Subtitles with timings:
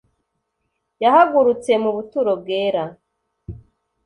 [1.03, 2.83] yahagurutse mu buturo bwera